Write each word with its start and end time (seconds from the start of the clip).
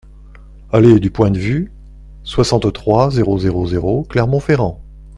Allée 0.71 0.99
du 0.99 1.11
Point 1.11 1.29
de 1.29 1.37
Vue, 1.37 1.71
soixante-trois, 2.23 3.11
zéro 3.11 3.37
zéro 3.37 3.67
zéro 3.67 4.01
Clermont-Ferrand 4.05 4.83